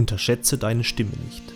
Unterschätze 0.00 0.56
deine 0.56 0.82
Stimme 0.82 1.12
nicht. 1.26 1.52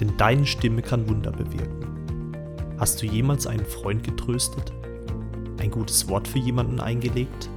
Denn 0.00 0.16
deine 0.16 0.46
Stimme 0.46 0.82
kann 0.82 1.08
Wunder 1.08 1.30
bewirken. 1.30 2.34
Hast 2.76 3.00
du 3.00 3.06
jemals 3.06 3.46
einen 3.46 3.64
Freund 3.64 4.02
getröstet? 4.02 4.72
Ein 5.60 5.70
gutes 5.70 6.08
Wort 6.08 6.26
für 6.26 6.40
jemanden 6.40 6.80
eingelegt? 6.80 7.48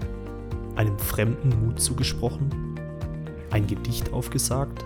Einem 0.75 0.99
Fremden 0.99 1.49
Mut 1.59 1.81
zugesprochen? 1.81 2.51
Ein 3.49 3.65
Gedicht 3.65 4.13
aufgesagt? 4.13 4.85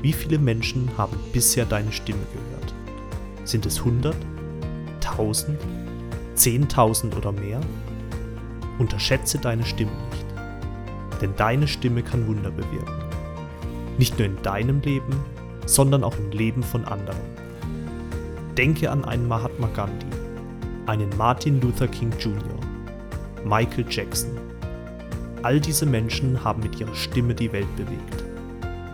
Wie 0.00 0.14
viele 0.14 0.38
Menschen 0.38 0.88
haben 0.96 1.18
bisher 1.34 1.66
deine 1.66 1.92
Stimme 1.92 2.24
gehört? 2.32 2.72
Sind 3.44 3.66
es 3.66 3.80
100? 3.80 4.16
1000? 5.04 5.58
10.000 6.36 7.14
oder 7.14 7.32
mehr? 7.32 7.60
Unterschätze 8.78 9.36
deine 9.36 9.66
Stimme 9.66 9.92
nicht, 10.10 11.20
denn 11.20 11.36
deine 11.36 11.68
Stimme 11.68 12.02
kann 12.02 12.26
Wunder 12.26 12.50
bewirken. 12.50 13.07
Nicht 13.98 14.18
nur 14.18 14.26
in 14.26 14.40
deinem 14.42 14.80
Leben, 14.80 15.12
sondern 15.66 16.04
auch 16.04 16.16
im 16.16 16.30
Leben 16.30 16.62
von 16.62 16.84
anderen. 16.84 17.20
Denke 18.56 18.90
an 18.90 19.04
einen 19.04 19.28
Mahatma 19.28 19.68
Gandhi, 19.74 20.06
einen 20.86 21.10
Martin 21.16 21.60
Luther 21.60 21.88
King 21.88 22.12
Jr., 22.18 22.38
Michael 23.44 23.84
Jackson. 23.88 24.30
All 25.42 25.60
diese 25.60 25.86
Menschen 25.86 26.42
haben 26.42 26.62
mit 26.62 26.80
ihrer 26.80 26.94
Stimme 26.94 27.34
die 27.34 27.52
Welt 27.52 27.74
bewegt, 27.76 28.24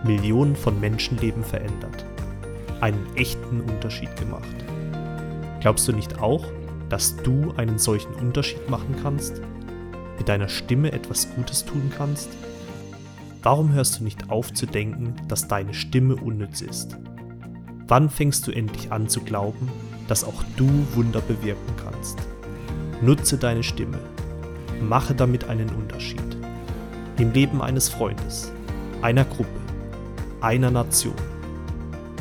Millionen 0.05 0.57
von 0.57 0.79
Menschenleben 0.81 1.45
verändert, 1.45 2.05
einen 2.81 3.07
echten 3.15 3.61
Unterschied 3.61 4.15
gemacht. 4.17 4.55
Glaubst 5.61 5.89
du 5.89 5.93
nicht 5.93 6.19
auch, 6.21 6.45
dass 6.89 7.17
du 7.17 7.55
einen 7.57 7.79
solchen 7.79 8.13
Unterschied 8.15 8.69
machen 8.69 8.97
kannst? 9.03 9.41
Mit 10.19 10.29
deiner 10.29 10.49
Stimme 10.49 10.93
etwas 10.93 11.35
Gutes 11.35 11.65
tun 11.65 11.91
kannst? 11.97 12.29
Warum 13.45 13.75
hörst 13.75 14.01
du 14.01 14.05
nicht 14.05 14.31
auf 14.31 14.55
zu 14.55 14.65
denken, 14.65 15.15
dass 15.29 15.49
deine 15.49 15.75
Stimme 15.75 16.17
unnütz 16.17 16.63
ist? 16.63 16.97
Wann 17.87 18.09
fängst 18.09 18.47
du 18.47 18.53
endlich 18.53 18.91
an 18.91 19.07
zu 19.07 19.21
glauben, 19.21 19.69
dass 20.09 20.25
auch 20.25 20.43
du 20.57 20.67
Wunder 20.95 21.21
bewirken 21.21 21.75
kannst? 21.77 22.19
Nutze 23.03 23.37
deine 23.37 23.63
Stimme. 23.63 23.99
Mache 24.81 25.15
damit 25.15 25.45
einen 25.45 25.69
Unterschied. 25.69 26.39
Im 27.19 27.33
Leben 27.33 27.61
eines 27.61 27.91
Freundes, 27.91 28.51
einer 29.03 29.27
Gruppe, 29.27 29.61
einer 30.41 30.71
Nation. 30.71 31.13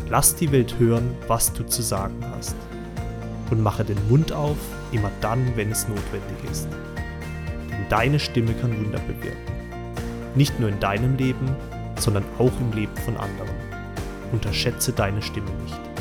Lass 0.10 0.36
die 0.36 0.52
Welt 0.52 0.78
hören, 0.78 1.10
was 1.30 1.54
du 1.54 1.64
zu 1.66 1.82
sagen 1.82 2.20
hast. 2.36 2.58
Und 3.50 3.64
mache 3.64 3.86
den 3.86 4.10
Mund 4.10 4.34
auf, 4.34 4.58
immer 4.92 5.10
dann, 5.22 5.56
wenn 5.56 5.72
es 5.72 5.88
notwendig 5.88 6.52
ist. 6.52 6.68
Denn 7.70 7.86
deine 7.88 8.20
Stimme 8.20 8.54
kann 8.56 8.78
Wunder 8.78 9.00
bewirken. 9.00 9.63
Nicht 10.36 10.60
nur 10.60 10.70
in 10.70 10.80
deinem 10.80 11.16
Leben, 11.18 11.56
sondern 12.00 12.24
auch 12.40 12.52
im 12.60 12.72
Leben 12.74 12.96
von 12.98 13.16
anderen. 13.18 13.56
Unterschätze 14.32 14.92
deine 14.94 15.22
Stimme 15.22 15.52
nicht. 15.64 15.93